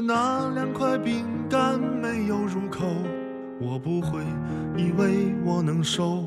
[0.00, 2.86] 那两块饼干没有入口，
[3.60, 4.20] 我不会
[4.76, 6.24] 以为我能瘦，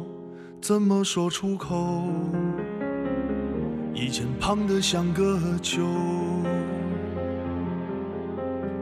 [0.61, 2.03] 怎么说出口？
[3.93, 5.81] 以前胖得像个球。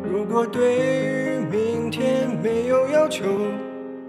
[0.03, 3.23] 如果对于明天没有要求，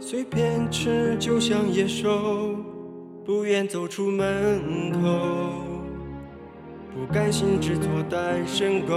[0.01, 2.56] 随便吃就像野兽，
[3.24, 5.01] 不愿走出门口，
[6.92, 8.96] 不甘心只做单身狗。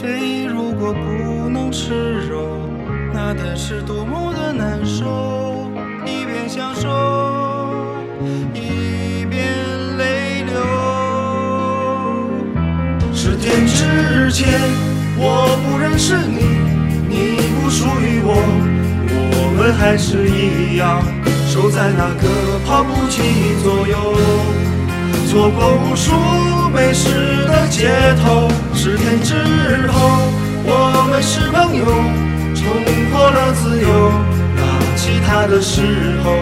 [0.00, 2.70] 减肥如果不能吃肉，
[3.12, 5.70] 那得是多么的难受！
[6.06, 6.88] 一边享受，
[8.54, 9.44] 一边
[9.98, 10.54] 泪流。
[13.12, 14.48] 十天之前
[15.18, 16.38] 我不认识你，
[17.06, 18.32] 你不属于我，
[19.06, 21.02] 我们还是一样
[21.46, 23.20] 守在那个跑步机
[23.62, 24.14] 左右，
[25.26, 26.14] 错过无数
[26.70, 27.90] 美食的街
[28.24, 28.49] 头。
[28.82, 29.34] 十天之
[29.88, 30.08] 后
[30.64, 31.84] 我们是朋友，
[32.54, 32.64] 重
[33.12, 34.10] 获了自由。
[34.56, 35.82] 拿起他的时
[36.24, 36.32] 候，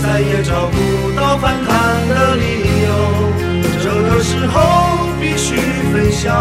[0.00, 2.88] 再也找不到反弹的理由。
[3.82, 5.56] 这个时候必须
[5.92, 6.32] 分享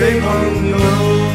[0.00, 1.25] 给朋友。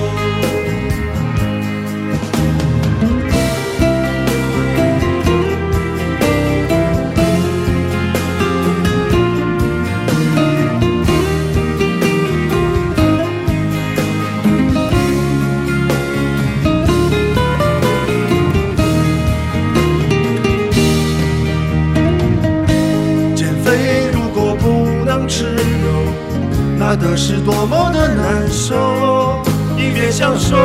[27.02, 29.42] 的是多么的难受！
[29.76, 30.56] 一边享受，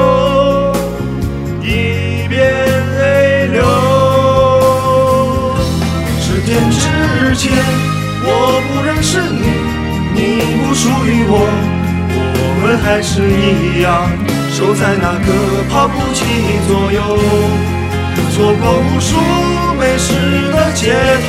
[1.62, 2.38] 一边
[2.98, 3.64] 泪流。
[6.20, 7.50] 十天之前
[8.22, 9.46] 我不认识你，
[10.14, 10.22] 你
[10.62, 11.48] 不属于我，
[12.12, 14.06] 我们还是一样
[14.52, 15.28] 守在那个
[15.70, 16.20] 跑步机
[16.68, 17.00] 左右。
[18.32, 19.16] 错过无数
[19.78, 20.12] 美食
[20.52, 20.92] 的街
[21.26, 21.28] 头，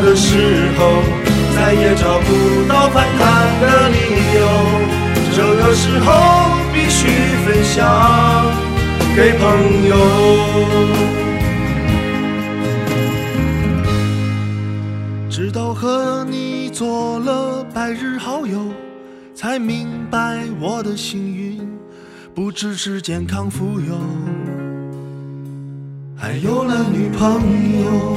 [0.00, 1.02] 的时候，
[1.54, 3.96] 再也找不到反弹的理
[4.38, 4.40] 由。
[5.34, 6.06] 这个时候
[6.72, 7.08] 必须
[7.44, 7.84] 分享
[9.14, 9.92] 给朋友。
[15.28, 18.72] 直到和你做了百日好友。
[19.34, 21.60] 才明白我的幸运
[22.34, 23.94] 不只是健康富有，
[26.16, 27.42] 还有了女朋
[27.84, 28.16] 友。